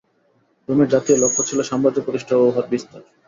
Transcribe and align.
রোমের 0.69 0.87
জাতীয় 0.87 1.17
লক্ষ্য 1.17 1.41
ছিল 1.43 1.59
সাম্রাজ্য-প্রতিষ্ঠা 1.61 2.33
ও 2.37 2.43
উহার 2.47 2.65
বিস্তার। 2.69 3.01